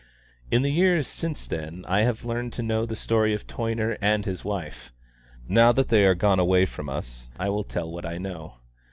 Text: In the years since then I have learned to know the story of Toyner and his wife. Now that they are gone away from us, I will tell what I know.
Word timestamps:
In 0.49 0.63
the 0.63 0.71
years 0.71 1.05
since 1.05 1.45
then 1.45 1.85
I 1.87 1.99
have 1.99 2.25
learned 2.25 2.53
to 2.53 2.63
know 2.63 2.87
the 2.87 2.95
story 2.95 3.35
of 3.35 3.45
Toyner 3.45 3.99
and 4.01 4.25
his 4.25 4.43
wife. 4.43 4.91
Now 5.47 5.71
that 5.73 5.89
they 5.89 6.07
are 6.07 6.15
gone 6.15 6.39
away 6.39 6.65
from 6.65 6.89
us, 6.89 7.29
I 7.37 7.49
will 7.49 7.63
tell 7.63 7.91
what 7.91 8.03
I 8.07 8.17
know. 8.17 8.55